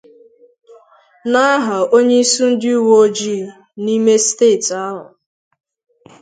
[1.31, 3.45] n'aha onyeisi ndị uweojii
[3.83, 5.05] n'ime steeti ahụ